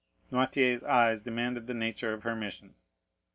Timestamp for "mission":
2.35-2.73